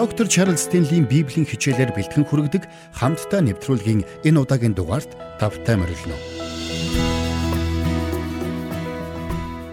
[0.00, 2.64] Доктор Чарлз Стенлийн Библийн хичээлээр бэлтгэн хүргэдэг
[2.96, 6.16] хамтдаа нэвтрүүлгийн энэ удаагийн дугаард тавтай морилно.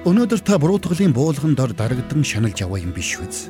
[0.03, 3.47] Өнөөдөр та буруутгалын буулган дор дарагдан шаналж яваа юм биш үз.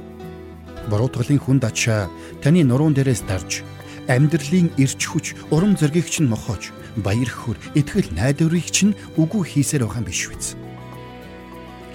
[0.94, 2.14] Буруутгалын хүнд ачаа
[2.46, 3.66] таны нуруунд дээрээс дарж
[4.06, 6.70] амьдралын эрч хүч, урам зориг чинь мохож,
[7.02, 10.54] баяр хөөр, итгэл найдварыг чинь үгүй хийсээр байгаа юм биш үз.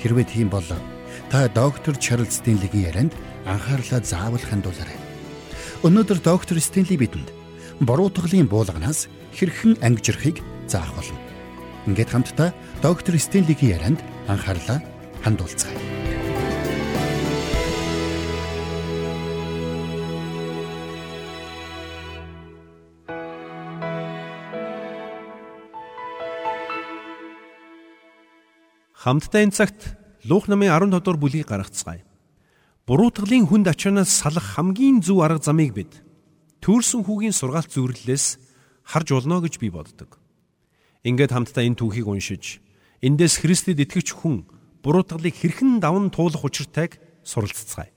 [0.02, 0.66] Хэрвээ тийм бол
[1.30, 3.14] та доктор Чарлз Стенлигийн ярианд
[3.46, 4.98] анхаарлаа заавал хандуулаарай.
[5.82, 7.28] Өнөөдөр доктор Стенли бидэнд
[7.82, 10.38] буруутгалын буулганаас хэрхэн ангижрахыг
[10.70, 11.18] заах болно.
[11.86, 14.78] Ингээд хамтдаа доктор Стенлигийн ярианд анхаарлаа
[15.26, 15.74] хандуулцгаая.
[29.02, 32.06] Хамтдаа энэ цагт Луух намын 15 дугаар бүлгийг гаргацгаая.
[32.92, 36.04] Буруутгалын хүнд ачаанаас салах хамгийн зөв арга замыг бид
[36.60, 38.36] төрсэн хүүгийн сургаалт зүрлэлээс
[38.84, 40.20] харж болно гэж би боддог.
[41.00, 42.60] Ингээд хамтдаа энэ түүхийг уншиж,
[43.00, 44.44] эндээс Христэд итгэж хүн
[44.84, 47.88] буруутгалыг хэрхэн даван туулах учиртайг суралцгаая.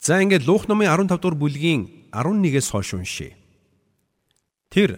[0.00, 3.36] За ингээд Луух намын 15 дугаар бүлгийн 11-ээс хойш уншъя.
[4.72, 4.96] Тэр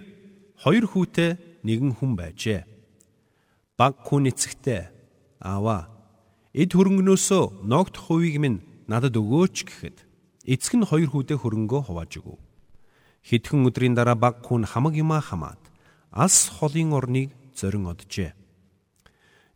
[0.62, 2.70] хоёр хүүтэй нэгэн хүн байжээ.
[3.74, 4.94] Баг хүн эцэгтэй
[5.42, 5.93] Аава
[6.54, 10.06] эд хөрөнгнөөсөө ногт хувийг минь надад өгөөч гэхэд
[10.46, 12.38] эцэг нь хоёр хүүдээ хөрөнгөө хувааж өгөв.
[13.26, 15.58] Хэдхэн өдрийн дараа баг хүн хамаг юмаа хамаад
[16.14, 18.38] ас холын орныг зорин оджээ.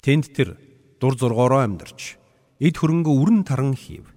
[0.02, 0.58] Тэнд тэр
[0.98, 2.18] дур зургоороо амьдарч
[2.58, 4.10] эд хөрөнгөө үрэн таран хийв.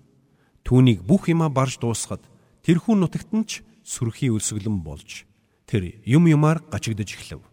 [0.65, 2.25] Түүнийг бүх юмаа барж дуусгаад
[2.65, 5.29] тэрхүү нутагт нь ч сүрхий өлсгөлэн болж
[5.69, 7.45] тэр юм юмар гачигдж эхлэв.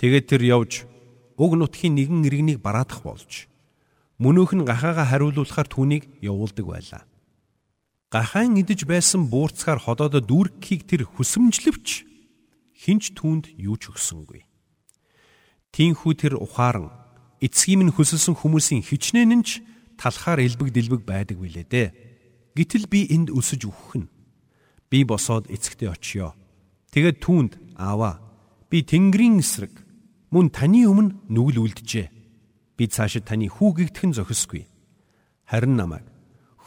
[0.00, 0.88] Тэгээд тэр явж
[1.36, 3.51] уг нутгийн нэгэн иргэнийг бараадах болж
[4.22, 7.02] мөнөөх нь гахаага хариулуулахаар түүнийг явуулдаг байлаа.
[8.14, 12.06] Гахаан идэж байсан буурцгаар ходоодо дүүргэхийг тэр хүсэмжлэвч
[12.78, 14.46] хинч түүнд юу ч өгсөнгүй.
[15.74, 16.94] Тинхүү тэр ухаан
[17.42, 19.50] эцгийн минь хөсөлсөн хүмүүсийн хичнээн нь ч
[19.98, 21.88] талхаар элбэг дэлбэг байдаг билээ дээ.
[22.54, 24.12] Гэтэл би энд өсөж өгөх нь.
[24.86, 26.36] Би босоод эцэгтэй очиё.
[26.92, 28.20] Тэгээд түүнд аава
[28.68, 29.72] би Тэнгэрийн эсрэг
[30.30, 32.21] мөн таны өмнө нүгэл үлджээ.
[32.76, 34.66] Би цаашид таны хүүгийгдхэн зохисгүй.
[35.44, 36.06] Харин намайг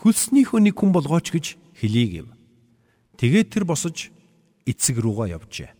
[0.06, 1.46] хөлснийхөө нэг хүн болгооч гэж
[1.82, 2.30] хэлийгэв.
[3.18, 4.12] Тэгээд тэр босож
[4.70, 5.74] эцэг руугаа явжээ.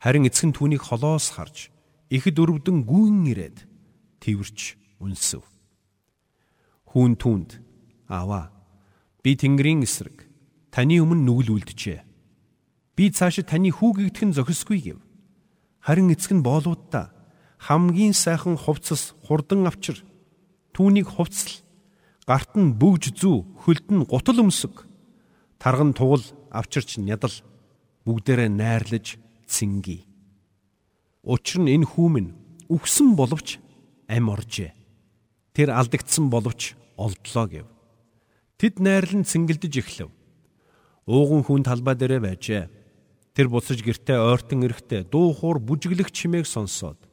[0.00, 1.68] Харин эцэг нь түүнийг холоос харж
[2.08, 3.68] ихэд өрөвдөн гүн ирээд
[4.24, 5.44] тэрч үнсв.
[6.92, 7.60] Хүүн түнд
[8.08, 8.52] аава
[9.20, 10.28] би Тэнгэрийн эсрэг
[10.72, 12.00] таны өмнө нүгэл үлджээ.
[12.96, 14.98] Би цаашид таны хүүгийгдхэн зохисгүй гэв.
[15.84, 17.10] Харин эцэг нь боолуудаа
[17.62, 20.02] хамгийн сайхан хувцас хурдан авчир
[20.74, 21.62] түүнийг хувцал
[22.26, 24.82] гарт нь бөгж зүү хөлд нь гутал өмсөг
[25.62, 27.30] тарган тугал авчирч нядал
[28.02, 29.06] бүгдээрээ найрлаж
[29.46, 30.02] цинги.
[31.22, 32.28] Учир нь энэ хүүмэн
[32.66, 33.62] үхсэн боловч
[34.10, 34.74] ам оржээ.
[35.54, 37.66] Тэр алдагдсан боловч олдлоо гэв.
[38.58, 40.10] Тэд найрлан цингэлдэж эхлэв.
[41.06, 42.64] Ууган хүн талбай дээрээ байжээ.
[43.38, 47.11] Тэр буцаж гертэ ойртон эрэхтээ дуу хуур бүжиглэх чимээг сонсоод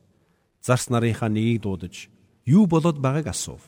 [0.70, 2.14] зарс нарынхаа нэгийг дуудаж
[2.46, 3.66] юу болоод байгааг асуув.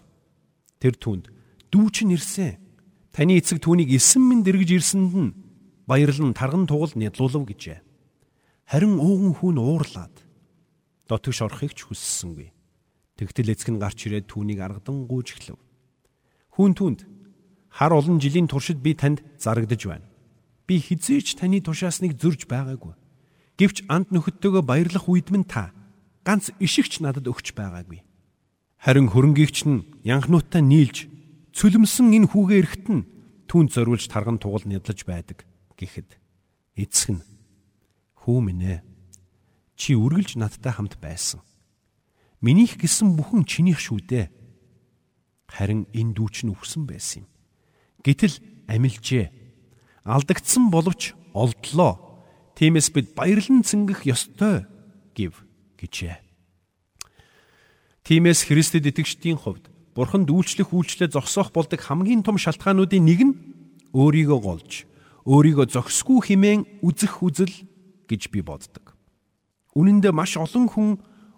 [0.78, 1.34] Тэр түнд
[1.74, 2.62] дүү чинь ирсэн.
[3.10, 5.34] Таны эцэг түүнийг эсэн минь дэргэж ирсэнд нь
[5.90, 7.82] баярлан тарган тугал нядлуулав гэжээ.
[8.70, 10.16] Харин ууган хүн уурлаад
[11.10, 12.54] дотогш орохыг ч хүссэнгүй.
[13.18, 15.60] Тэгтэл эцэг нь гарч ирээд түүнийг аргадан гүйж эхлэв.
[16.54, 17.10] Хүн түнд
[17.74, 20.12] хар олон жилийн туршид би танд зарагдаж байна
[20.72, 22.96] би хизээч таны тушаасныг зөрж байгаагүй.
[23.60, 25.76] Гэвч анд нөхөдтэйгөө баярлах үед минь та
[26.26, 28.06] ганц ишигч надад өгч байгаагүй.
[28.82, 31.06] Харин хөрөнгөөгч нь янхнуудтай нийлж
[31.54, 33.06] цөлмсөн энэ хүүгээ эрэхт нь
[33.50, 35.46] түүнд зориулж тарган тугал нядлаж байдаг
[35.78, 36.18] гэхэд
[36.78, 37.24] эцэг нь
[38.26, 38.80] хүү минь ээ
[39.78, 41.42] чи үргэлж надтай хамт байсан.
[42.42, 44.28] Минийх гэсэн бүхэн чинийх шүү дээ.
[45.50, 47.30] Харин энэ дүүч нь үхсэн байсан юм.
[48.06, 49.30] Гэтэл амилжээ
[50.06, 52.02] алдагдсан боловч олдлоо.
[52.58, 54.66] Тиймээс бид баярлан цэнгэх ёстой
[55.14, 55.46] гів
[55.82, 56.22] гэжээ.
[58.06, 63.34] Тиймээс Христэд итгэгчдийн хувьд Бурханд үйлчлэх үйлчлээ зогсоох болдог хамгийн том шалтгаануудын нэг нь
[63.92, 64.88] өөрийгөө голж,
[65.28, 67.52] өөрийгөө зохисгүй хэмээн үзэх үзэл
[68.08, 68.96] гэж би боддог.
[69.76, 70.90] Үнэн дээр маш олон хүн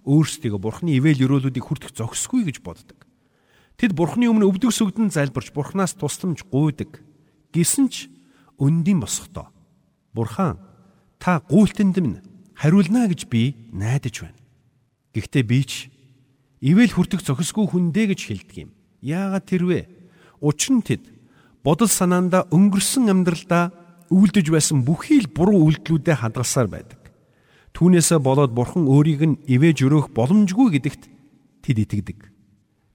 [0.05, 2.99] өөрсдийгөө Бурханы ивэл өрөөлүүдийг хүртэх зохисгүй гэж боддог.
[3.77, 7.01] Тэд Бурханы өмнө өвдөг сүгдэн залбирч Бурханаас тусламж гуйдаг.
[7.53, 8.09] Гэсэн ч
[8.61, 9.49] өндийн босхдоо
[10.13, 10.61] Бурхан
[11.17, 12.21] та гуйлтанд минь
[12.63, 14.39] хариулна гэж би найдаж байна.
[15.11, 15.91] Гэхдээ би ч
[16.63, 18.71] ивэл хүртэх зохисгүй хүндээ гэж хэлдэг юм.
[19.03, 19.91] Яагаад тэрвэ?
[20.39, 21.03] Учир нь тэд
[21.59, 23.75] бодол санаандаа өнгөрсөн амьдралдаа
[24.07, 27.03] үлдэж байсан бүхий л буруу үйлдэлүүдэд хадгалсаар байдаг.
[27.75, 31.03] Түүнээсээ болоод бурхан өөрийг нь ивэж өрөөх боломжгүй гэдэгт
[31.67, 32.31] тэд итгэдэг.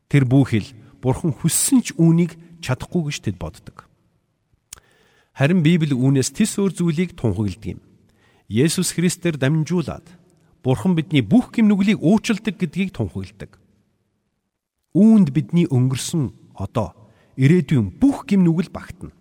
[0.08, 0.64] Тэр бүхэл
[1.04, 3.84] бурхан хүссэн ч үүнийг чадахгүй гэж тэд боддог.
[5.36, 7.80] Харин Библи үүнээс тис өөр зүйлийг тунхагладаг юм.
[8.48, 10.08] Есүс Христээр дамжуулаад
[10.64, 13.60] бурхан бидний бүх гэм нүглийг уучлдаг гэдгийг тунхагладаг.
[14.96, 16.96] Үүнд бидний өнгөрсөн одоо
[17.36, 19.12] ирээдүйн бүх гим нүгэл багтана.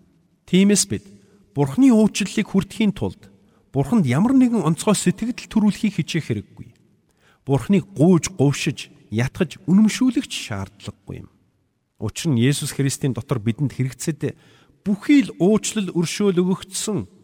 [0.47, 1.03] Тиймээс бид
[1.51, 3.27] Бурхны уучлалыг хүртэхийн тулд
[3.75, 6.71] Бурханд ямар нэгэн онцгой сэтгэл төрүүлэхийг хичээх хэрэггүй.
[7.43, 11.29] Бурхныг гууж говшиж, ятгаж, үнэмшүүлэгч шаардлагагүй юм.
[11.99, 14.39] Учир нь Есүс Христийн дотор бидэнд хэрэгцээд
[14.87, 17.16] бүхий л уучлал өршөөл өгөгдсөн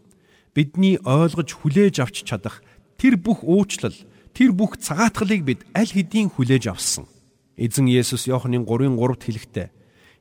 [0.54, 2.62] бидний ойлгож хүлээж авч чадах
[3.02, 3.94] тэр бүх уучлал,
[4.38, 7.10] тэр бүх цагаатгалыг бид аль хэдийн хүлээж авсан.
[7.58, 9.68] Эзэн Есүс Иохны 3:3-т хэлэхдээ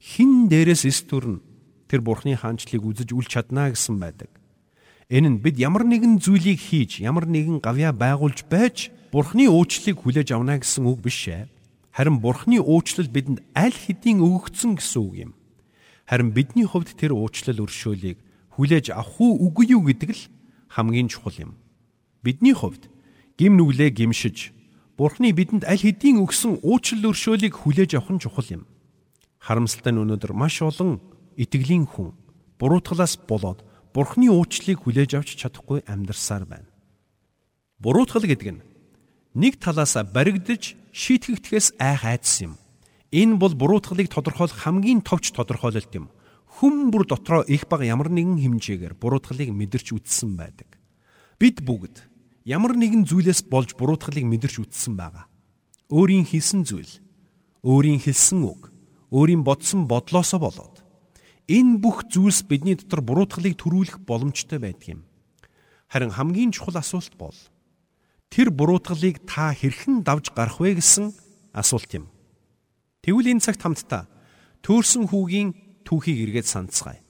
[0.01, 1.41] хин дээрээс эс төрн
[1.89, 4.33] тэр бурхны хаанчлыг үзэж үл чаднаа гэсэн байдаг.
[5.13, 10.33] Энэ нь бид ямар нэгэн зүйлийг хийж, ямар нэгэн гавья байгуулж байж бурхны уучлалыг хүлээж
[10.33, 11.53] авна гэсэн үг биш ээ.
[11.93, 15.33] Харин бурхны уучлал бидэнд аль хэдийн өгөгдсөн гэсэн үг юм.
[16.09, 18.17] Харин бидний хувьд тэр уучлал өршөөлийг
[18.57, 20.23] хүлээж авах уу үгүй юу гэдэг л
[20.69, 21.53] хамгийн чухал юм.
[22.23, 22.89] Бидний хувьд
[23.37, 24.53] гим нүглээ гимшиж
[24.97, 28.63] Бурхны бидэнд аль хэдийн өгсөн уучлал өршөөлийг хүлээж авах нь чухал юм.
[29.41, 31.01] Харамсалтай нь өнөөдөр маш олон
[31.41, 32.13] итгэлийн хүн
[32.61, 33.65] буруутгалаас болоод
[33.97, 36.69] Бурхны уучлалыг хүлээж авч чадахгүй амьдарсаар байна.
[37.81, 38.65] Буруутгал гэдэг нь
[39.35, 42.61] нэг талаас баригдаж шийтгэгдэхээс айх айдас юм.
[43.11, 46.13] Энэ бол буруутгалыг тодорхойлох хамгийн товч тодорхойлолт юм.
[46.61, 50.77] Хүм бүр дотроо их баг ямар нэгэн хэмжээгээр буруутгалыг мэдэрч үтсэн байдаг.
[51.41, 52.05] Бид бүгд
[52.45, 55.27] ямар нэгэн зүйлээс болж буруутгалыг мэдэрч үтсэн байгаа.
[55.89, 57.01] Өөрийн хийсэн зүйл,
[57.65, 58.69] өөрийн хэлсэн үг,
[59.09, 60.83] өөрийн бодсон бодлоосоо болоод
[61.49, 65.01] энэ бүх зүйлс бидний дотор буруутгалыг төрүүлэх боломжтой байдаг юм.
[65.93, 67.37] Харин хамгийн чухал асуулт бол
[68.33, 71.13] тэр буруутгалыг та хэрхэн давж гарах вэ гэсэн
[71.53, 72.09] асуулт юм.
[73.05, 74.09] Тэгвэл энэ цагт хамтдаа
[74.65, 75.53] төөрсөн хүүгийн
[75.93, 77.05] түүхийг эргээд санацгаая.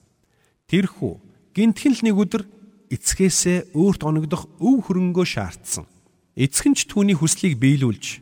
[0.67, 1.23] Тэр хүү
[1.55, 2.43] гинтхэн л нэг өдөр
[2.91, 5.87] эцгээсээ өөрт оногдох өв хөрөнгөө шаардсан.
[6.35, 8.19] Эцэг нь ч түүний хүслийг биелүүлж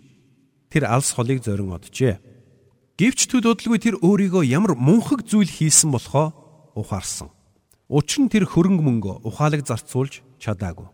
[0.69, 2.21] тэр алс холыг зорин оджээ.
[3.01, 6.35] Гэвч төд удалгүй тэр өөрийгөө ямар мунхаг зүйл хийсэн болохоо
[6.77, 7.33] ухаарсан.
[7.89, 10.87] Учир нь тэр хөрөнгө мөнгө ухаалаг зарцуулж чадаагүй.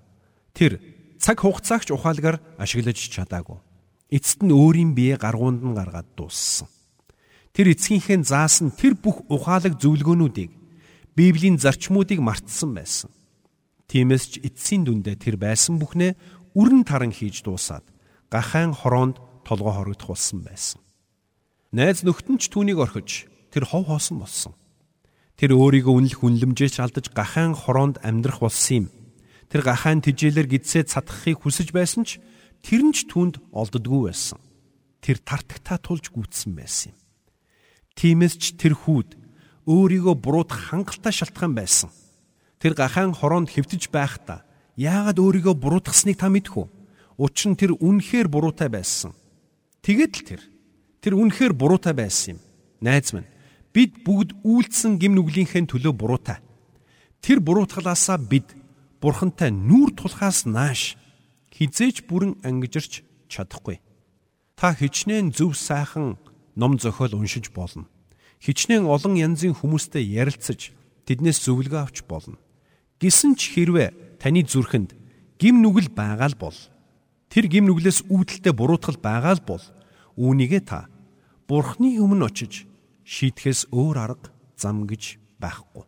[0.56, 0.80] Тэр
[1.20, 3.60] цаг хугацаагч ухаалгаар ашиглаж чадаагүй.
[4.08, 6.72] Эцэст нь өөрийн бие гаргуунд нь гаргаад дууссан.
[7.58, 10.54] Тэр эцгийнхээ заасан тэр бүх ухаалаг зөвлгөөнүүдийг
[11.18, 13.10] Библийн зарчмуудыг мартсан байсан.
[13.90, 16.14] Тиймээс ч эцсийн дүндээ тэр байсан бүхнээ
[16.54, 17.82] үрэн таран хийж дуусаад
[18.30, 20.86] гахайн хороонд толгой хорогдох болсон байсан.
[21.74, 24.54] Найз нөхдөд ч түүнийг орхиж тэр хов хоосон болсон.
[25.34, 28.88] Тэр өөрийгөө үнэлэх үнлэмжээч алдаж гахаан хороонд амьдрах болсон юм.
[29.50, 32.22] Тэр гахаан тижээлэр гидсээ цадахыг хүсэж байсан ч
[32.62, 34.38] тэр нь ч түнд олддгүй байсан.
[35.02, 37.02] Тэр тартагтаа тулж гүйтсэн байсан юм.
[37.98, 39.18] Тиймээс ч тэр хүүд
[39.66, 41.90] өөрийгөө буруудах хангалттай шалтгаан байсан.
[42.62, 44.46] Тэр гахаан хороонд хэвтэж байхдаа
[44.78, 46.68] яагаад өөрийгөө буруутгасныг та мэдэх үү?
[47.18, 49.18] Учир нь тэр үнэхээр буруутай байсан.
[49.82, 50.42] Тэгээд л тэр
[51.02, 52.40] Тэр үнэхээр буруутай байсан юм.
[52.82, 53.30] Найз минь
[53.72, 56.42] бид бүгд үйлдсэн гим нүглийнхээ төлөө буруутай.
[57.22, 58.58] Тэр буруутгалаасаа бид
[59.00, 60.98] бурхантай нүүр тулхаас нааш
[61.54, 63.80] хизээч бүрэн ангижирч чадахгүй.
[64.58, 66.18] Та хичнээн зөв сайхан
[66.58, 67.86] ном зохиол уншиж болно.
[68.42, 70.74] Хичнээн олон янзын хүмүүстэй ярилцаж
[71.06, 72.42] тэднээс зөвлөгөө авч болно.
[72.98, 74.98] Гисэн ч хэрвээ таны зүрхэнд
[75.38, 76.58] гим нүгэл байгаа л бол
[77.30, 79.64] тэр гим нүглээс үүдэлтэй буруутгал байгаа л бол
[80.18, 80.90] үүнийгээ та
[81.48, 82.66] Бурхны өмнө очиж
[83.06, 85.86] шийтгэхээс өөр арга зам гэж байхгүй.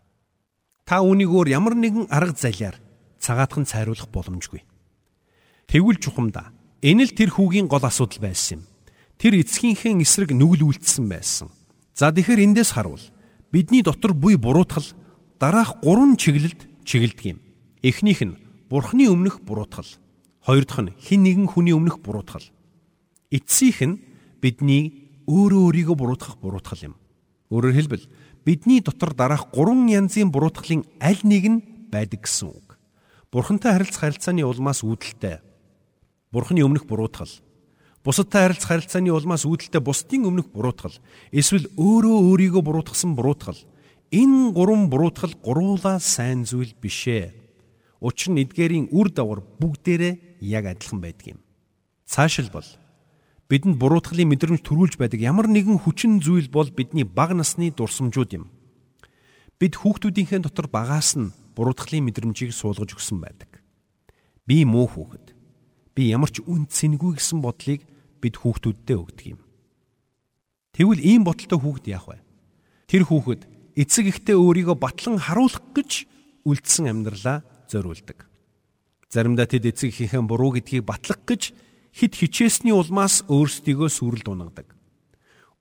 [0.85, 2.79] Та үүнийг өөр ямар нэгэн арга залиар
[3.19, 4.63] цагаатхан цайруулах боломжгүй.
[5.67, 8.68] Тэгвэл чухамда энэ л тэр хүүгийн гол асуудал байсан юм.
[9.19, 11.51] Тэр эцгийнхээ эсрэг нүгэл үлдсэн байсан.
[11.91, 13.03] За тэгэхээр эндээс харуул
[13.51, 14.88] бидний дотор буй буруутгал
[15.35, 17.39] дараах гурван чиглэлд чиглэдэг юм.
[17.83, 18.39] Эхнийх нь
[18.71, 19.91] Бурхны өмнөх буруутгал.
[20.39, 22.47] Хоёр дахь нь хин нэгэн хүний өмнөх буруутгал.
[23.27, 23.99] Эцсийнх нь
[24.39, 26.95] бидний өөрөө өөрийгөө буруутгах буруутгал юм.
[27.51, 28.07] Өөрөөр хэлбэл
[28.47, 31.59] бидний дотор дараах гурван янзын буруутгалын аль нэг нь
[31.91, 32.79] байдаг гэсэн үг.
[33.35, 35.43] Бурхантай харилцах харилцааны улмаас үүдэлтэй.
[36.31, 37.27] Бурханы өмнөх буруутгал.
[38.03, 40.96] Бусадтай харилцах харилцааны улмаас үүдэлтэй бусдын өмнөх буруутгал.
[41.36, 43.60] Эсвэл өөрөө өөрийгөө буруутгасан буруутгал.
[44.15, 47.36] Энэ гурван буруутгал гуруулаа сайн зүйл бишээ.
[48.00, 51.39] Учир нь эдгээрийн үр дагавар бүгдээрээ яг адилхан байдаг юм.
[52.08, 52.65] Цаашилбал
[53.51, 58.46] бидэнд буруутгалын мэдрэмж төрүүлж байдаг ямар нэгэн хүчин зүйл бол бидний бага насны дурсамжууд юм.
[59.60, 63.60] бид хүүхдүүдийнхээ дотор багаас нь буруутгалын мэдрэмжийг суулгаж өгсөн байдаг.
[64.48, 65.36] Би муу хүүхэд.
[65.91, 67.84] Би ямар ч үн цэнгүй гэсэн бодлыг
[68.21, 69.41] бид хүүхдүүддээ өгдөг юм.
[70.75, 72.17] Тэгвэл ийм бодолтой хүүхэд яах вэ?
[72.88, 73.41] Тэр хүүхэд
[73.79, 76.07] эцэг ихтэй өөрийгөө батлан харуулах гэж
[76.45, 78.27] үлдсэн амьдралаа зориулдаг.
[79.09, 81.51] Заримдаа тэд эцэг ихийнхээ буруу гэдгийг батлах гэж
[81.95, 84.75] хит хичээсний улмаас өөрсдийгөө сүрэл дунагадаг.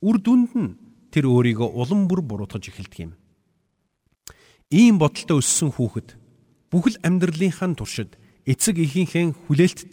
[0.05, 0.77] Үр дүнд нь
[1.11, 3.13] тэр өөрийгөө улам бүр буруутгаж эхэлдэг юм.
[4.69, 6.15] Ийм бодолтой өссөн хүүхэд
[6.69, 9.93] бүхэл амьдралынхаа туршид эцэг эхийнхээ хүлээлтэд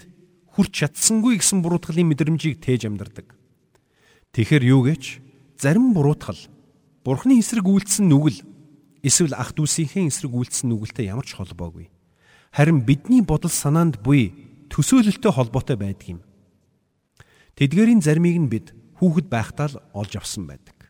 [0.56, 3.36] хүрч чадсангүй гэсэн буруутгалын мэдрэмжийг тээж амьдардаг.
[4.32, 5.20] Тэгэхэр юу гэж
[5.60, 6.40] зарим буруутгал
[7.04, 8.42] Бурхны эсрэг үйлдсэн нүгэл
[9.04, 11.92] эсвэл ах дүүсийнхээ эсрэг үйлдсэн нүгэлтэй ямар ч холбоогүй.
[12.56, 14.34] Харин бидний бодол санаанд буй
[14.74, 16.20] төсөөлөлтөй холбоотой байдаг юм.
[17.60, 20.90] Тэдгээрийн заримыг нь бид хүүхэд байхдаа л олж авсан байдаг.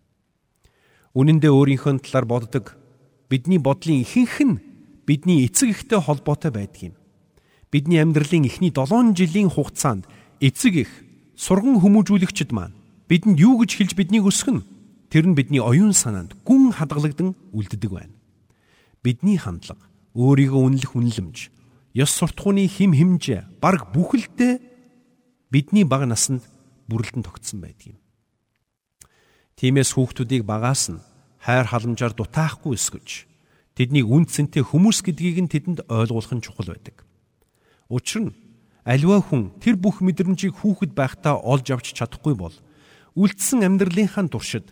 [1.18, 2.78] Үнэн дээр өөрийнхөө талаар боддог
[3.28, 4.62] бидний бодлын ихэнх нь
[5.04, 6.96] бидний эцэг эхтэй холбоотой байдаг юм.
[7.76, 10.08] Бидний амьдралын эхний 7 жилийн хугацаанд
[10.40, 10.92] эцэг эх
[11.36, 12.72] сурган хүмүүжүүлэгчд маань
[13.12, 14.64] бидэнд юу гэж хэлж биднийг өсгөн
[15.12, 18.16] тэр нь бидний оюун санаанд гүн хадгалагдан үлддэг байна.
[19.04, 19.84] Бидний хандлага,
[20.16, 21.38] өөрийгөө үнэлэх үнэлэмж,
[22.00, 24.56] ёс суртахууны хим химжээ, бараг бүхэлдээ
[25.52, 26.48] бидний бага насанд
[26.88, 28.00] бүрэлдэн тогтсон байдаг юм.
[29.60, 31.04] Тиймээс хүүхдүүдийг багаас нь
[31.44, 33.28] хайр халамжаар дутаахгүй эсгэж
[33.76, 37.05] тэднийг үн цэнтэй хүмүүс гэдгийг нь тэдэнд ойлгуулах нь чухал байдаг.
[37.96, 38.36] Учир нь
[38.84, 42.52] аливаа хүн тэр бүх мэдрэмжийг хүүхэд байхдаа олж авч чадахгүй бол
[43.16, 44.68] үлдсэн амьдралынхаа туршид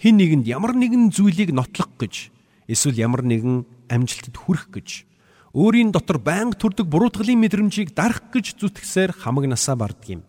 [0.00, 2.32] хин нэгэнд ямар нэгэн зүйлийг нотлох гэж
[2.64, 4.88] эсвэл ямар нэгэн амжилтад хүрэх гэж
[5.56, 10.22] өөрийн дотор байнга төрдөг буруутгалын мэдрэмжийг дарах гэж зүтгэсээр хамаг насаа бардг юм.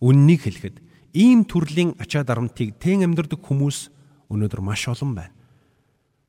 [0.00, 0.80] Үннийг хэлэхэд
[1.12, 3.92] ийм төрлийн ачаа дарамтыг тэн амьдардаг хүмүүс
[4.32, 5.36] өнөөдөр маш олон байна.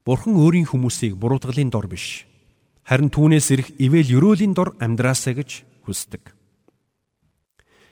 [0.03, 2.26] Бурхан өөрийн хүмүүсийг буруутгалын дор биш
[2.87, 6.31] харин түүнээс ирэх ивэл өрөөлийн дор амьдраасаа гэж хүсдэг.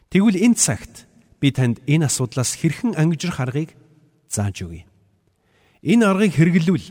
[0.07, 1.03] Тэгвэл энэ цагт
[1.43, 3.75] би танд энэ асуудлаас хэрхэн ангижрах аргыг
[4.31, 4.87] зааж өгье.
[5.83, 6.87] Энэ аргыг хэрэглэвэл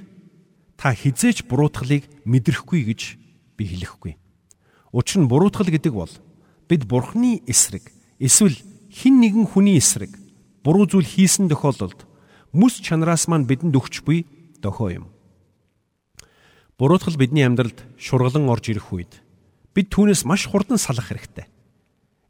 [0.77, 3.01] та хизээч буруутгалыг мэдрэхгүй гэж
[3.57, 4.21] би хэлэхгүй.
[4.93, 6.13] Учир нь буруутгал гэдэг бол
[6.69, 7.89] бид бурхны эсрэг
[8.21, 8.61] эсвэл
[8.93, 10.13] хин нэгэн хүний эсрэг
[10.61, 12.05] буруу зүйл хийсэн тохиолдолд
[12.53, 14.29] мэс чанараас маань бидэнд өгч буй
[14.61, 15.14] дохио юм.
[16.79, 19.23] Буруутгал бидний амьдралд шургалан орж ирэх үед
[19.79, 21.47] бид түүнээс маш хурдан салах хэрэгтэй.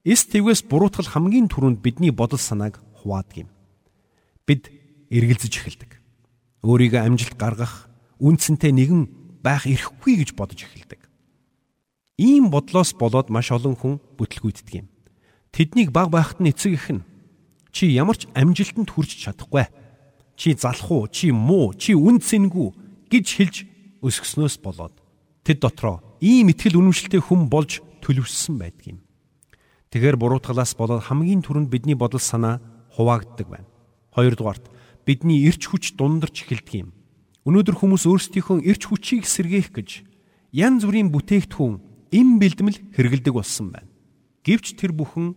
[0.04, 3.50] Эс твгээс буруутгал хамгийн түрүүнд бидний бодол санааг хуваадаг юм.
[4.44, 4.68] Бид
[5.08, 5.96] эргэлзэж эхэлдэг.
[6.60, 7.88] Өөрийгөө амжилт гаргах,
[8.20, 9.08] үнцэнтэй нэгэн
[9.40, 11.00] байх эрхгүй гэж бодож эхэлдэг.
[12.20, 14.92] Ийм бодлоос болоод маш олон хүн бүтлгүйддэг юм.
[15.56, 17.04] Тэднийг баг байхад нь эцэг их нь
[17.72, 19.66] чи ямар ч амжилтанд хүрч чадахгүй
[20.36, 22.70] чи залах уу, чи муу, чи үн цэнгүй
[23.10, 23.56] гэж хэлж
[24.04, 24.94] өсгснөөс болоод
[25.42, 28.98] тэд дотроо ийм ихтгэл үнэмшилтэй хүн болж төлөвшсөн байдаг юм.
[29.88, 32.60] Тэгэхэр буруутгалаас болоод хамгийн түрүүнд бидний бодол санаа
[32.92, 33.68] хуваагддаг байна.
[34.12, 34.68] Хоёрдугаарт
[35.08, 36.90] бидний эрч хүч дундарч эхэлдэг юм.
[37.48, 39.90] Өнөөдөр хүмүүс өөрсдийнхөө эрч хүчийг сэргээх гэж
[40.52, 41.74] янз бүрийн бүтээгдэхүүн
[42.14, 43.90] эм бэлдмэл хэрэгэлдэг болсон байна.
[44.44, 45.36] Гэвч тэр бүхэн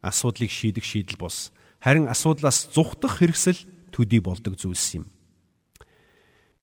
[0.00, 1.52] асуудлыг шийдэх шийдэл бус.
[1.80, 3.60] Харин асуудлаас зүхтах хэрэгсэл
[3.92, 5.04] төдий болдог зүйлс юм.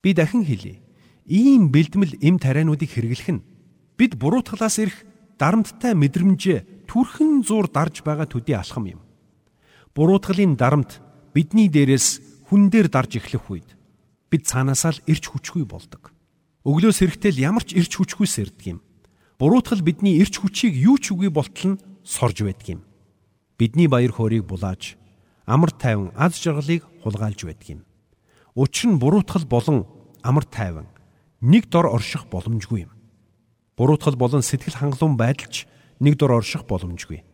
[0.02, 0.82] Би дахин хэлье.
[1.32, 3.46] Ийм бэлдмэл эм тариануудыг хэрэглэх нь
[3.96, 5.08] бид буруутгалаас ирэх
[5.40, 9.00] дарамттай мэдрэмжээ түрхэн зур дарж байгаа төдий алхам юм.
[9.96, 11.00] Буруутгалын дарамт
[11.32, 12.20] бидний дээрээс
[12.52, 13.70] хүн дээр дарж эхлэх үед
[14.28, 16.12] бид цаанаасаа л ирч хүчгүй болдог.
[16.68, 18.80] Өглөөс эрэхтэл ямар ч ирч хүчгүй сэрдэг юм.
[19.40, 22.82] Буруутгал бидний ирч хүчийг юу ч үгүй болтол нь сорж байдаг юм.
[23.56, 25.00] Бидний баяр хөөргийг булааж
[25.48, 27.82] амар тайван аз жаргалыг хулгайлж байдаг юм.
[28.52, 29.88] Учир нь буруутгал болон
[30.28, 30.92] амар тайван
[31.42, 32.92] нэг дор орших боломжгүй юм.
[33.76, 35.66] Буруутгал болон сэтгэл хангалуун байдалч
[36.00, 37.26] нэг дор орших боломжгүй.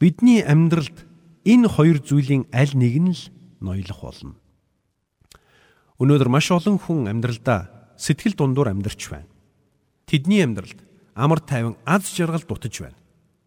[0.00, 1.06] Бидний амьдралд
[1.44, 3.22] энэ хоёр зүйлийн аль нэг нь л
[3.60, 4.34] ноёлох болно.
[6.00, 9.28] Өнөөдөр маш олон хүн амьдралдаа сэтгэл дундуур амьдарч байна.
[10.08, 10.80] Тэдний амьдралд
[11.12, 12.96] амар тайван аз жаргал дутаж байна.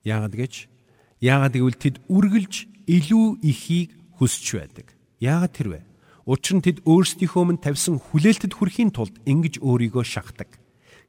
[0.06, 0.70] Яагад гэж?
[1.18, 4.94] Яагад гэвэл тэд үргэлж илүү ихийг хүсч байдаг.
[5.18, 5.80] Яагаад тэр вэ?
[6.24, 10.56] Учир нь тэд өөрсдийнхөө мөн тавьсан хүлээлтэд хүрэхийн тулд ингэж өөрийгөө шахдаг.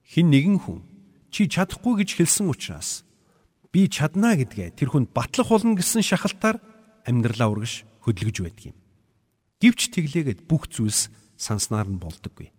[0.03, 0.83] Хин нэгэн хүн
[1.31, 3.07] чи чадахгүй гэж хэлсэн учраас
[3.71, 6.59] би чадна гэдгээ тэр хүнд батлах болно гэсэн шахалтаар
[7.07, 8.77] амьдралаа урагш хөдөлгөж байдаг юм.
[9.63, 12.51] Гівч тэглээгээд бүх зүйлс санснаар нь болдоггүй.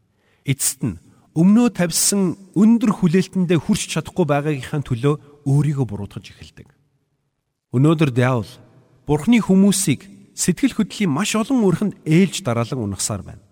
[0.47, 0.99] Эцэст нь
[1.35, 6.71] өмнөө тавьсан өндөр хүлээлтэндээ хүрч чадахгүй байгаагийнхаа төлөө өөрийгөө буруутгаж эхэлдэг.
[7.75, 8.51] Өнөөдөр диавол
[9.03, 13.43] Бурхны хүмүүсийг сэтгэл хөдлөлийн маш олон үрхэнд ээлж дараалан унахсаар байна.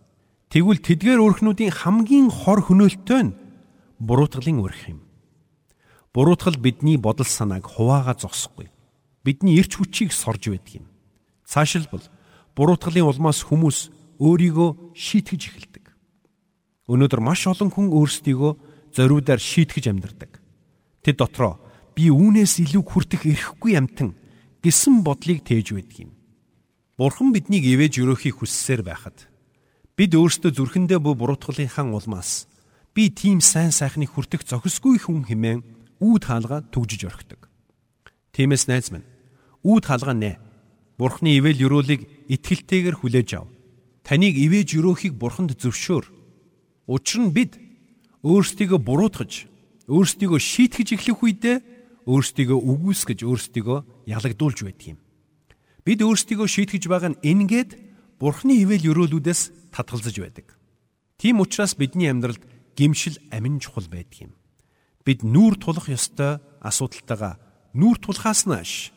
[0.51, 3.35] Тэгвэл тэдгээр өрхнүүдийн хамгийн хор хөнөөлтөй нь
[4.03, 4.99] буруутгалын өрх юм.
[6.13, 8.69] Буруутгал бидний бодол санааг хуваагаа зогсохгүй.
[9.23, 10.85] Бидний эрч хүчийг сорж байдаг юм.
[11.47, 12.03] Цаашилбал
[12.53, 15.85] буруутгалын улмаас хүмүүс өөрийгөө шийтгэж эхэлдэг.
[16.91, 18.51] Өнөөдөр маш олон хүн өөрсдийгөө
[18.93, 20.37] зориудаар шийтгэж амьдардаг.
[21.01, 21.57] Тэд дотроо
[21.95, 24.13] би үүнээс илүү хүртэх эрхгүй амтан
[24.61, 26.11] гэсэн бодлыг тээж байдаг юм.
[26.93, 29.25] Бурхан биднийг ивэж өрөөхийг хүссээр байхад
[29.97, 32.45] бид өөрсдөө зүрхэндээ буй буруутгалынхаа улмаас
[32.93, 35.65] би тийм сайн сайхныг хүртэх зохисгүй хүн хэмээн
[35.97, 37.49] үүд хаалга түгжиж орхидог.
[38.37, 39.09] Тиймээс найз минь
[39.65, 40.37] үүд хаалга нэ.
[41.01, 43.49] Бурхны ивэл юруулыг итгэлтэйгээр хүлээж ав.
[44.05, 46.05] Таныг ивэж өрөөхийг бурханд зөвшөөр.
[46.85, 47.57] Учир нь бид
[48.21, 49.49] өөрсдийгөө буруутгаж,
[49.89, 51.57] өөрсдийгөө шийтгэж эхлэх үедээ
[52.05, 53.79] өөрсдийгөө үгүйсгэж өөрсдийгөө
[54.13, 55.02] ялагдуулж байдаг юм.
[55.83, 57.71] Бид өөрсдийгөө шийтгэж байгаа нь энгээд
[58.15, 60.55] Бурхны ивэл өрөөлүүдээс татгалзаж байдаг.
[61.19, 62.39] Тийм учраас бидний амьдралд
[62.79, 64.33] гимшил амин чухал байдаг юм.
[65.03, 67.35] Бид нүүр тулах ёстой асуудалтайгаа
[67.75, 68.95] нүүр тулахаас нааш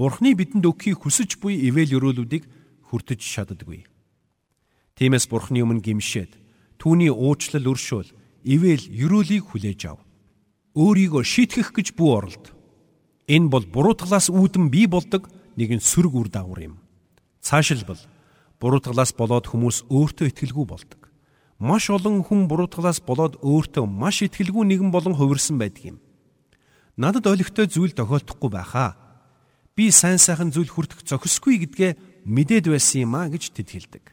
[0.00, 2.48] Бурхны бидэнд өгөхийг хүсэж буй ивэл өрөөлүүдийг
[2.88, 3.84] хүртэж чаддаггүй.
[4.96, 6.40] Тиймээс Бурхны өмнө гимшээд
[6.80, 8.08] түүний уучлал өршөөл
[8.48, 10.00] ивэл өрөөлийг хүлээж ав.
[10.72, 12.44] Өөрийгөө шийтгэх гэж бүү оролд.
[13.28, 15.28] Энэ бол буруутгалаас үүдэн бий болдог
[15.60, 16.74] нэгэн сөрөг үр дагавар юм.
[17.44, 18.00] Цаашилбал
[18.60, 21.00] буруутгалаас болоод хүмүүс өөртөө итгэлгүй болдог.
[21.60, 25.96] Маш олон хүн буруутгалаас болоод өөртөө маш итгэлгүй нэгэн болон хувирсан байдаг юм.
[26.96, 28.96] Надад олигтой зүйл тохиолдохгүй байхаа.
[29.76, 34.04] Би сайн сайхан зүйл хүртэх зохисгүй гэдгээ мэдээд байсан юм а гэж тэд хэлдэг.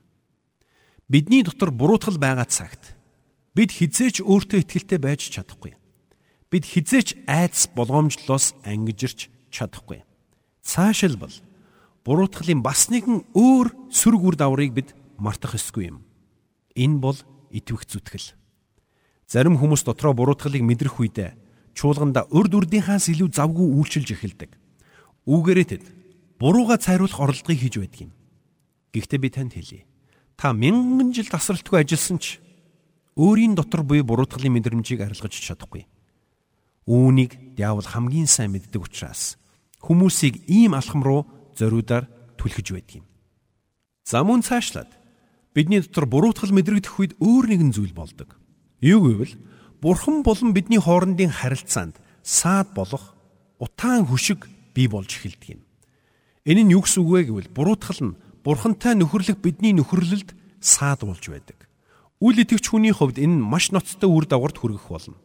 [1.08, 2.96] Бидний дотор буруутгал байгаа цагт
[3.56, 5.75] бид хизээч өөртөө итгэлтэй байж чадахгүй.
[6.51, 10.07] Бид хизээч айдас болгоомжлолоос ангижирч чадахгүй
[10.68, 11.32] цаашилбал
[12.04, 16.04] буруутгалын бас нэгэн өөр сөрөг үр дагаврыг бид мартах ёсгүй юм.
[16.76, 17.16] Энэ бол
[17.56, 18.36] итвэх зүтгэл.
[19.32, 21.39] Зарим хүмүүс дотроо буруутгалыг мэдрэх үедээ
[21.72, 24.52] чуулганда урд үрдийнхаас илүү завгүй үйлчилж эхэлдэг.
[25.28, 25.84] Үүгээрээ тэд
[26.39, 28.12] бурууга цайруулах оролдлогыг хийж байдаг юм.
[28.91, 29.88] Гэхдээ би танд хэлье.
[30.36, 32.39] Та мянган жил тасралтгүй ажилласан ч
[33.15, 35.88] өөрийн дотор буй буруутгалын мэдрэмжийг арилгаж чадахгүй.
[36.88, 39.36] Үүнийг диавол хамгийн сайн мэддэг учраас
[39.82, 41.26] хүмүүсийг ийм алхам руу
[41.58, 43.06] зориудаар түлхэж байдаг юм.
[44.08, 44.90] За мөн цаашлаад
[45.54, 48.38] бидний дотор буруутгал мэдрэгдэх үед өөр нэгэн зүйл болдог.
[48.80, 49.36] Юу гэвэл
[49.82, 53.18] бурхан болон бидний хоорондын харилцаанд саад болох
[53.60, 55.62] утаан хөшиг бий болж эхэлдэг юм.
[56.46, 61.26] Энэ нь юу гэсэн үг вэ гэвэл буруутгал нь бурхантай нөхөрлөх бидний нөхөрлөлд саад болж
[61.28, 61.68] байдаг.
[62.24, 65.18] Үл итгэвч хүний хувьд энэ нь маш ноцтой үр дагаварт хүргэх болно.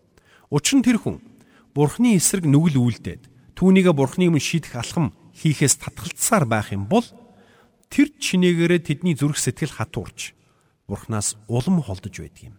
[0.50, 1.22] Учир нь тэр хүн
[1.72, 3.31] бурхны эсрэг нүгэл үйлдээд
[3.62, 7.06] түүнийгээ бурхны өмнө шийдэх алхам хийхээс татгалцсаар байх юм бол
[7.94, 10.34] тэр чинээгээрээ тэдний зүрх сэтгэл хатуурч
[10.90, 12.58] бурхнаас улам холдож байдаг юм.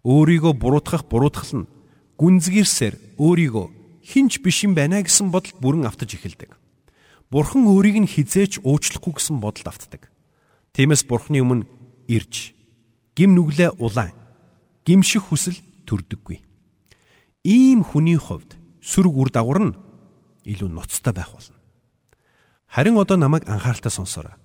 [0.00, 1.68] Өөрийгөө буруутгах буруутгал нь
[2.16, 3.66] гүнзгийрсээр өөрийгөө
[4.00, 6.56] хинч биш юм байна гэсэн бодолд бүрэн автаж эхэлдэг.
[7.28, 10.08] Бурхан өөрийг нь хизээч уучлахгүй гэсэн бодолд автдаг.
[10.72, 11.68] Тиймээс Бурханы өмнө
[12.08, 12.56] ирж
[13.12, 14.16] гим нүглээ улаан
[14.88, 16.40] гимших хүсэл төрдөггүй.
[17.44, 19.76] Ийм хүний хувьд сөрөг үр дагавар нь
[20.44, 21.56] илүү ноцтой байх болно.
[22.68, 24.36] Харин одоо намайг анхааралтай сонсоорой.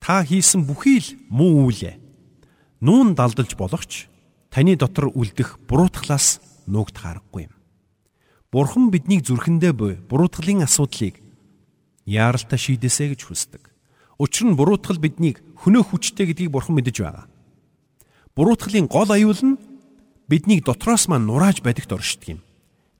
[0.00, 1.96] Та хийсэн бүхий л муу үйлээ.
[2.84, 4.06] Нүүн далдалж болохч
[4.52, 7.54] таны дотор үлдэх буруутгалаас нуугдах аргагүй юм.
[8.52, 11.18] Бурхан биднийг зүрхэндээ буй буруутгалын асуудлыг
[12.06, 13.62] яаралтай шийдээсэ гэж хүсдэг.
[14.20, 17.26] Учир нь буруутгал биднийг хөнөөх хүчтэй гэдгийг бурхан мэдэж байгаа.
[18.36, 19.58] Буруутгалын гол аюул нь
[20.28, 22.40] биднийг дотроос маань нурааж байдагт оршдог юм.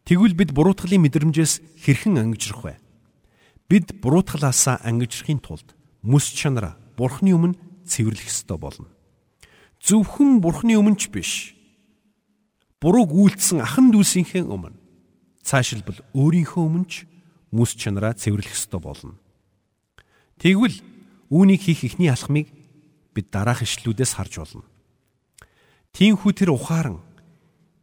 [0.05, 2.75] Тэгвэл бид буруутгалын мэдрэмжээс хэрхэн ангижрах вэ?
[3.73, 5.73] Бид буруутгалаасаа ангижрахын тулд
[6.05, 7.57] мэс чанара Бурхны өмнө
[7.89, 8.93] цэвэрлэх ёстой болно.
[9.81, 11.57] Зөвхөн Бурхны өмнө ч биш.
[12.85, 14.77] Бурууг үйлдсэн ахан дүүсийнхээ өмнө
[15.41, 17.09] цаашилбал өөрийнхөө өмнө ч
[17.49, 19.17] мэс чанараа цэвэрлэх ёстой болно.
[20.37, 20.85] Тэгвэл
[21.33, 22.53] үүнийг хийх ихний алхмыг
[23.17, 24.65] бид дараах ишлүүдээс харж болно.
[25.97, 27.01] Тинхүү тэр ухаан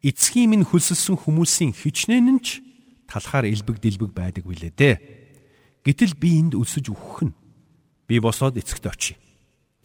[0.02, 2.62] эцгийн минь хөлсөлсөн хүмүүсийн хичнээн нь ч
[3.06, 4.96] талхаар элбэг дэлбэг байдаг билээ дээ.
[5.86, 7.34] Гэтэл би энд өсөж өгөх нь
[8.10, 9.18] би босоод эцэгт очие.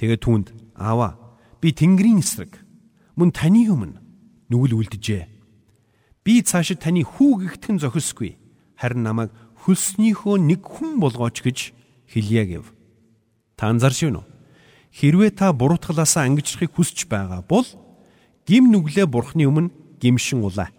[0.01, 1.17] Тэгээ түүнд аава
[1.61, 2.57] би Тэнгэрийн эсрэг
[3.17, 4.01] мөн таны өмнө
[4.49, 5.25] нүгэл үлдэжээ.
[6.25, 8.37] Би цаашид таны хүү гихтэн зохисгүй
[8.77, 9.33] харин намайг
[9.65, 11.73] хөлснийхөө нэг хүн болгооч гэж
[12.07, 12.65] хэлье гэв.
[13.57, 14.25] Та анзарч юу?
[14.93, 17.67] Хэрвээ та буруутгалаасаа ангижрахыг хүсэж байгаа бол
[18.47, 20.71] гим нүглээ бурхны өмнө гимшин улаа.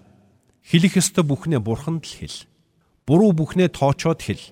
[0.67, 2.39] Хэлэх ёстой бүхнээ бурханд л хэл.
[3.07, 4.43] Буруу бүхнээ тоочоод хэл.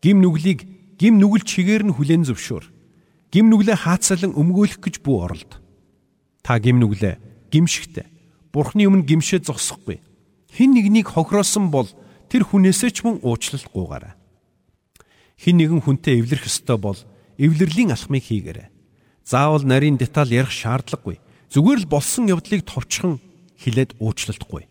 [0.00, 0.64] Гим нүглийг
[0.96, 2.64] гим нүгэл чигээр нь хүлэн зөвшөөр.
[3.32, 5.60] Гим нүглээ хаацалан өмгөөлөх гэж бүү оролд.
[6.40, 8.06] Та гимнүглээ, гимшигтэй.
[8.54, 10.00] Бурхны өмнө гимшээ зогсохгүй.
[10.48, 11.90] Хин нэгнийг хохироосон бол
[12.32, 14.16] тэр хүнээсээ ч мөн уучлалт гуугаарай.
[15.36, 16.96] Хин нэгэн хүнтэй эвлэрэх ёстой бол
[17.36, 18.72] эвлэрлийн алхмыг хийгээрэй.
[19.26, 21.20] Заавал нарийн деталь ярих шаардлагагүй.
[21.52, 23.20] Зүгээр л болсон явдлыг товчхон
[23.60, 24.68] хилээд уучлалтгүй.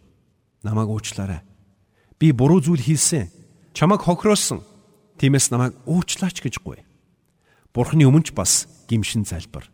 [0.64, 1.42] Намайг уучлаарай.
[2.20, 3.30] Би буруу зүйл хийсэн.
[3.74, 4.64] Чамайг хохироосон.
[5.18, 6.86] Тиймээс намайг уучлаач гэж гуй.
[7.74, 9.68] Бурхны өмнө ч бас гимшин залбир.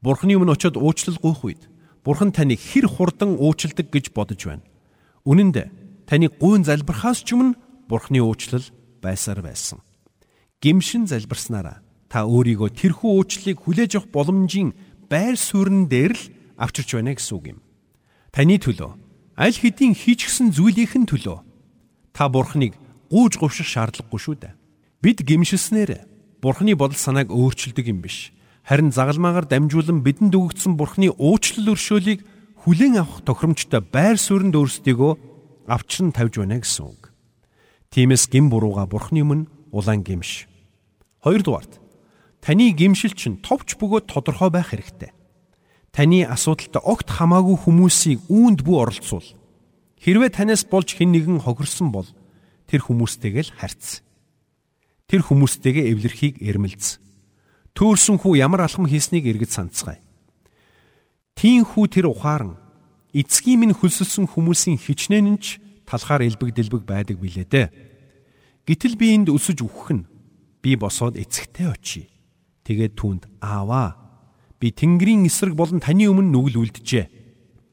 [0.00, 1.62] Бурхны өмнө очиод уучлал гуйх үед
[2.04, 4.64] Бурхан таныг хэр хурдан уучладаг гэж бодож байна.
[5.24, 5.70] Үнэн дээр
[6.04, 7.56] таны гуйн залбирхаас ч өмнө
[7.88, 8.64] Бурхны уучлал
[9.00, 9.80] байсаар байсан.
[10.60, 11.80] Гимшин залбирснараа
[12.12, 14.76] та өөрийгөө тэрхүү уучлалыг хүлээж авах боломжийн
[15.08, 16.24] байр суурин дээр л
[16.60, 17.58] авчирч байна гэсэн үг юм.
[18.34, 18.90] Таны төлөө
[19.38, 21.38] аль хэдийн хийчихсэн зүйлийнхэн төлөө
[22.10, 22.74] та Бурхныг
[23.06, 24.58] гууж говших шаардлагагүй шүү дээ.
[24.98, 26.02] Бид гимшилснээр
[26.42, 28.34] Бурхны бодол санааг өөрчилдөг юм биш
[28.66, 32.26] харин загалмаагаар дамжуулан бидэнд өгөгдсөн Бурхны уучлал өршөөлийг
[32.66, 35.12] хүлээн авах тохиромжтой байр суурьнд өөрсдийгөө
[35.70, 37.14] авчран тавьж байна гэсэн үг.
[37.94, 40.50] Тиймээс гим бурууга Бурхны өмнө улаан гимш.
[41.22, 41.78] Хоёрдугаарт
[42.42, 45.13] таны гимшил чинь товч бөгөөд тодорхой байх хэрэгтэй.
[45.94, 49.28] Таны асуудалтай огт хамаагүй хүмүүсийг үүнд бүү оролцуул.
[50.02, 52.10] Хэрвээ танаас болж хэн нэгэн хохирсон бол
[52.66, 54.02] тэр хүмүүстэйгээ л харьц.
[55.06, 56.98] Тэр хүмүүстэйгээ эвлэрхийг эрмэлз.
[57.78, 60.02] Төөрсөн хүү ямар алхам хийснийг эргэж санацгаая.
[61.38, 62.58] Тийм хүү тэр ухаан
[63.14, 67.68] эцгийн минь хөлсөлсөн хүмүүсийн хичнээн ч талхаар элбэг дэлбэг байдаг билээ дээ.
[68.66, 70.08] Гэтэл би энд өсөж үхэх нь
[70.58, 72.06] би босоод эцэгтэй очие.
[72.66, 74.03] Тэгээд түүнд ааваа
[74.64, 77.12] би Тэнгэрийн эсрэг болон таны өмнө нүгэл үлджээ.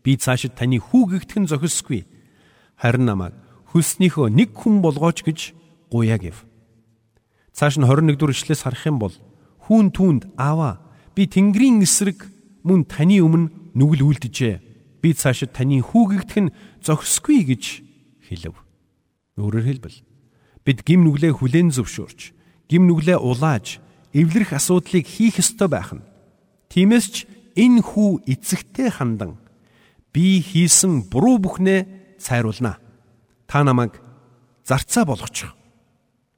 [0.03, 2.03] Би цаашид таны хүү гихтгэн зохисгүй.
[2.75, 3.31] Харин намайг
[3.71, 5.55] хөлснийхөө нэг хүн болгооч гэж
[5.87, 6.43] гуяа гэв.
[7.55, 9.15] Цааш нь 21 дугаар ишлээс харах юм бол
[9.71, 10.83] Хүүн түүнд аава
[11.15, 12.27] би Тэнгэрийн эсрэг
[12.67, 14.59] мөн таны өмнө нүгэл үлдэжээ.
[14.99, 17.63] Би цаашид таны хүүгэгдэх нь зохисгүй гэж
[18.27, 18.59] хэлв.
[19.39, 20.03] Өөрөөр хэлбэл
[20.67, 22.35] бид гим нүглээ хүлээн зөвшөөрч,
[22.67, 23.79] гим нүглээ улааж,
[24.11, 26.03] эвлэрэх асуудлыг хийх ёстой байх нь.
[26.71, 27.15] Тиймээс ч
[27.59, 29.35] энэ хүү эцэгтэй хандан
[30.15, 32.79] би хийсэн буруу бүхнээ цайруулна.
[33.43, 33.99] Та намайг
[34.63, 35.51] зарцаа болгочих.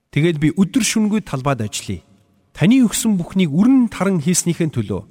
[0.09, 2.01] Тэгэл би өдөр шүнгүй талбайд ажиллая
[2.53, 5.01] таны өгсөн бүхнийг үрэн таран хийснийхэн төлөө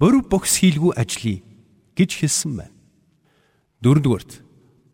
[0.00, 1.40] борив богс хийлгүй ажиллая
[1.96, 2.76] гэж хэлсэн байна.
[3.80, 4.32] Дөрөвдүгээрт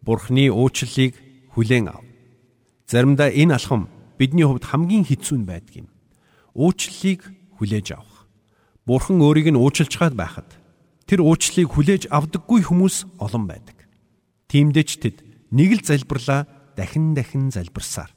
[0.02, 1.14] Бурхны уучлалыг
[1.54, 2.02] хүлээн ав.
[2.90, 3.86] Заримдаа энэ алхам
[4.18, 5.88] бидний хувьд хамгийн хэцүү нь байдаг юм.
[6.58, 7.22] Уучлалыг
[7.58, 8.11] хүлээж авах.
[8.86, 10.48] Бурхан өөрийг нь уучлж чад байхад
[11.06, 13.78] тэр уучлалыг хүлээж авдаггүй хүмүүс олон байдаг.
[14.50, 15.16] Тиймдээ ч тэд
[15.54, 18.10] нэг л залбирлаа дахин дахин залбирсаар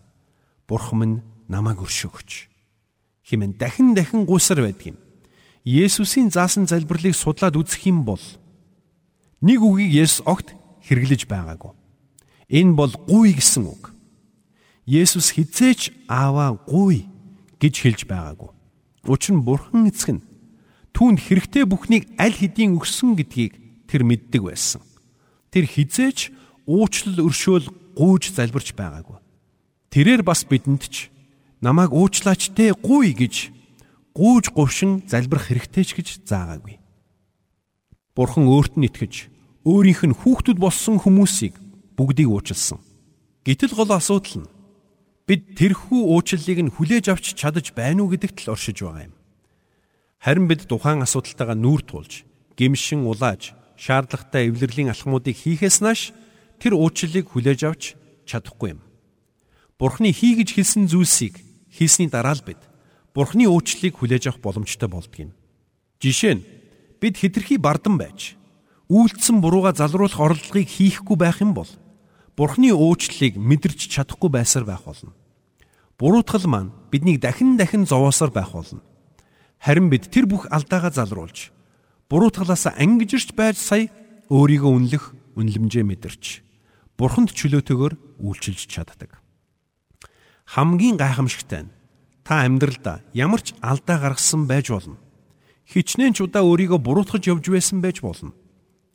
[0.65, 2.49] Бурхан минь намайг өршөөгч
[3.30, 4.97] хэмээн дахин дахин гуйсар байдаг юм.
[5.65, 8.21] Есүсийн заасан залбирлыг судлаад үзэх юм бол
[9.41, 10.54] нэг үгийг Есүс огт
[10.86, 11.73] хэрэглэж байгаагүй.
[12.49, 13.93] Энэ бол гуй гэсэн үг.
[14.86, 17.10] Есүс хизээч ааваа гуй
[17.58, 18.49] гэж хэлж байгаагүй.
[19.10, 20.25] Учир нь Бурхан эцэг нь
[20.95, 23.60] түүнд хэрэгтэй бүхнийг аль хэдийн өгсөн гэдгийг
[23.91, 24.79] тэр мэддэг байсан.
[25.51, 26.31] Тэр хизээч
[26.63, 27.67] уучлал өршөөл
[27.99, 29.19] гуйж залбирч байгаагүй.
[29.91, 31.12] Тэрээр бас бидэнд ч
[31.60, 33.51] намайг уучлаач те гуй гэж
[34.15, 36.79] гууж говшин залбирах хэрэгтэй ч гэж заагаагүй.
[38.15, 39.27] Бурхан өөрт нь итгэж
[39.67, 41.60] өөрийнх нь хүүхдүүд болсон хүмүүсийг
[41.99, 42.79] бүгдийг уучлсан.
[43.43, 44.51] Гэтэл гол асуудал нь
[45.27, 49.15] бид тэрхүү уучлалыг нь хүлээж авч чадаж байна уу гэдэгт л оршиж байгаа юм.
[50.19, 52.25] Харин бид тухайн асуудалтайгаа нүүр тулж,
[52.58, 56.15] гимшин улааж, шаардлагатай эвлэрлийн алхмуудыг хийхээс нааш
[56.60, 57.84] тэр уучлалыг хүлээж авч
[58.25, 58.82] чадахгүй юм.
[59.78, 62.60] Бурхны хий гэж хэлсэн зүйлсийг хийсний дараа л бид
[63.12, 65.36] Бурхны уучлалыг хүлээж авах боломжтой болдгийм.
[65.99, 66.45] Жишээ нь
[66.99, 68.39] бид хитрхи бардан байж
[68.88, 71.67] үйлдэлсэн бурууга залруулах орлогыг хийхгүй байх юм бол
[72.36, 75.12] Бурхны уучлалыг мэдэрч чадахгүй байсаар байх болно.
[75.99, 78.84] Буруутгал маань биднийг дахин дахин зовоосоор байх болно.
[79.65, 81.49] Харин бид тэр бүх алдаагаа залруулж
[82.06, 83.89] буруутгалаас ангижирч байж сая
[84.30, 86.45] өөрийгөө үнэлэх үнлэмжээ мэдэрч
[87.01, 89.25] Бурханд чөлөөтэйгээр үйлчилж чаддаг
[90.45, 91.73] хамгийн гайхамшигтай нь
[92.21, 94.97] та амьдралдаа ямар ч алдаа гаргасан байж болно.
[95.65, 98.38] Хичнээн ч удаа өөрийгөө буруутгаж явж байсан байж болно.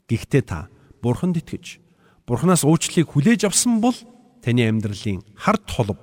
[0.06, 0.70] Гэхдээ та
[1.02, 1.82] Бурханд итгэж
[2.26, 3.94] Бурханаас уучлалыг хүлээж авсан бол
[4.38, 5.98] таны амьдралын хард холб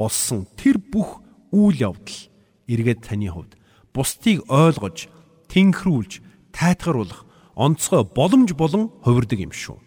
[0.00, 1.20] болсон тэр бүх
[1.52, 2.20] үйл явдал
[2.64, 3.60] эргээд таны хувьд
[3.96, 5.08] бусдыг ойлгож,
[5.48, 6.20] тэнхрүүлж,
[6.52, 7.24] тайтгаруулах
[7.56, 9.80] онцгой боломж болон хувирдаг юм шүү.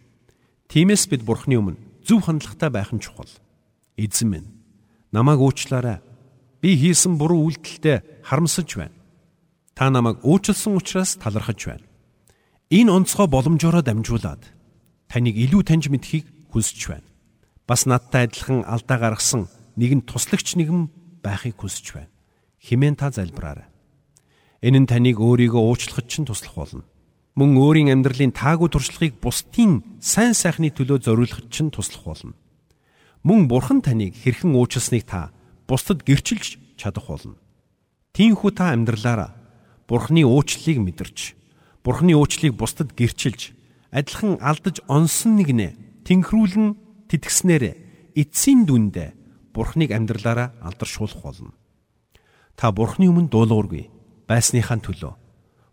[0.74, 3.30] Тиймээс бид Бурхны өмнө зөв хандлагатай байх нь чухал.
[3.94, 4.50] Эзэн минь
[5.14, 6.02] намайг уучлаарай.
[6.62, 8.98] Би хийсэн буруу үйлдэлтэй харамсаж байна.
[9.78, 11.86] Та намайг уучлсан учраас талархаж байна.
[12.74, 14.44] Энэ онцгой боломжоор дамжуулаад
[15.06, 17.08] таныг илүү таньж мэдхийг хүсэж байна.
[17.70, 19.46] Бас надтай адилхан алдаа гаргасан
[19.78, 20.90] нэгэн туслагч нэгэн
[21.22, 22.14] байхыг хүсэж байна.
[22.58, 23.69] Химэн та залбираарай.
[24.60, 26.84] Энэ нь таныг өөрийгөө уучлахад ч туслах болно.
[27.40, 32.36] Мөн өөрийн амьдралын таагүй туршлагыг бусдын сайн сайхны төлөө зориулахад ч туслах болно.
[33.24, 35.32] Мөн бурхан таныг хэрхэн уучлсныг та
[35.64, 37.40] бусдад гэрчилж чадах болно.
[38.12, 39.32] Тиймээс та амьдралаараа
[39.88, 41.40] бурханы уучлалыг мэдэрч,
[41.80, 43.56] бурханы уучлалыг бусдад гэрчилж,
[43.96, 46.76] адилхан алдаж онсон нэгнэ тэнхрүүлэн
[47.08, 47.64] тэтгснээр
[48.12, 49.16] эцсийн дүндээ
[49.56, 51.56] бурхныг амьдралаараа алдаршуулах болно.
[52.60, 53.99] Та бурхны өмнө дуулуургүй
[54.30, 55.18] байсныхаа төлөө.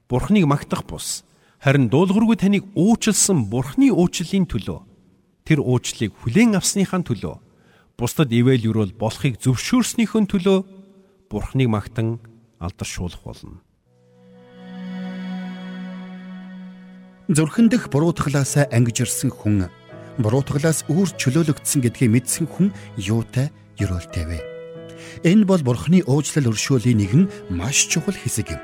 [0.08, 1.28] Бурхныг магтах бус.
[1.60, 4.80] Харин дуулуургүй таныг уучлсан бурхны уучлалын төлөө.
[5.44, 7.36] Тэр уучлалыг хүлээн авсныхаа төлөө.
[8.00, 10.58] Бусдад ивэл юрол болохыг зөвшөөрснийхөө төлөө.
[11.28, 12.16] Бурхныг магтан
[12.56, 13.60] алдаршуулах болно.
[17.28, 19.66] Зүрхэн дэх буруутгалаасаа ангиж ирсэн хүн.
[20.22, 23.50] Буруутгалаас үүр чөлөөлөгдсөн гэдгийг мэдсэн хүн юутай
[23.82, 24.55] ерөөлтэй вэ?
[25.24, 28.62] Энэ бол Бурхны уучлал өршөөлийн нэгэн маш чухал хэсэг юм.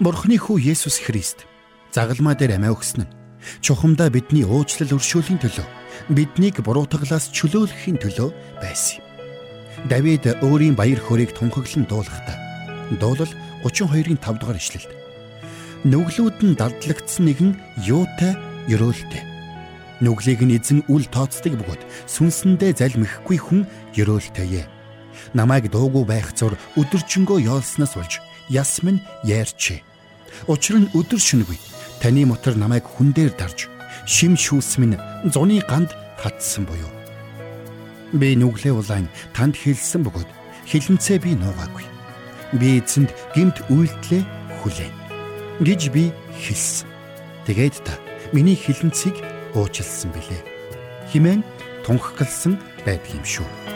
[0.00, 1.46] Бурхны хүү Есүс Христ
[1.94, 3.12] загалмаа дээр амиа өгсөн нь
[3.64, 5.66] чухамдаа бидний уучлал өршөөлийн төлөө
[6.14, 8.28] биднийг буруутгалаас чөлөөлөхийн төлөө
[8.62, 9.04] байсан юм.
[9.90, 12.36] Давид өөрийн баяр хөөргийг тунхаглан дуулахдаа
[12.98, 14.90] дуулал 32-ын 5 дугаар ишлэлд
[15.86, 17.50] нүглүүд нь далдлагдсан нэгэн
[17.86, 18.34] юутай
[18.66, 19.38] ерөөлтэй
[19.98, 23.66] Нүглийг нь эзэн үл тооцдог бөгөөд сүнсэндээ залмихгүй хүн
[23.98, 24.77] ерөөлтэйе.
[25.34, 29.82] Намайг дуугүй байх зур өдөржингөө яолсноос болж яс минь яарч.
[30.48, 31.58] Учир нь өдөр шөнөгүй
[32.00, 33.68] таны мотор намайг хүн дээр дарж
[34.06, 34.96] шим шүүс минь
[35.28, 36.88] зуны ганд хатсан буюу.
[38.16, 40.30] Би нүглээ улаан танд хэлсэн бөгөөд
[40.64, 41.84] хилэнцээ би нуугаагүй.
[42.56, 44.24] Би эзэнд гимт үйлдэлээ
[44.64, 44.94] хүлээн
[45.60, 46.08] гэж би
[46.40, 46.88] хэлсэн.
[47.44, 48.00] Тэгээд та
[48.32, 49.20] миний хилэнцгийг
[49.52, 50.40] уучлсан билээ.
[51.12, 51.44] Химэн
[51.84, 53.67] тунхагласан байдаг юм шүү.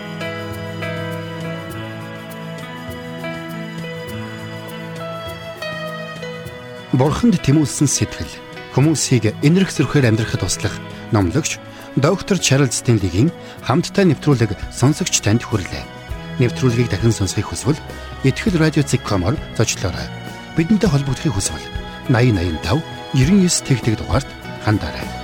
[7.02, 8.30] Бурханд тэмүүлсэн сэтгэл
[8.78, 10.78] хүмүүсийг энэрх зөрхөөр амьдрахад туслах
[11.10, 11.58] номлогч
[11.98, 13.34] доктор Чарлз Стенлигийн
[13.66, 15.82] хамттай нэвтрүүлэг сонсогч танд хүрлээ.
[16.38, 17.82] Нэвтрүүлгийг дахин сонсохыг хүсвэл
[18.22, 20.06] ихтгэл радиоцик.com-оор зочлоорой.
[20.54, 21.66] Бидэнтэй холбогдохыг хүсвэл
[22.06, 22.86] 8085
[23.18, 24.30] 99 тэгтэг дугаард
[24.62, 25.21] хандаарай.